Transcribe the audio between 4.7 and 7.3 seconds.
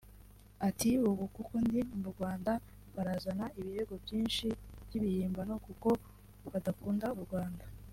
by’ibihimbano kuko badakunda u